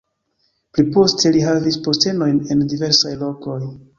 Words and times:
Pli 0.77 0.85
poste 0.95 1.33
li 1.35 1.43
havis 1.49 1.77
postenojn 1.87 2.41
en 2.57 2.65
diversaj 2.75 3.15
lokoj. 3.23 3.63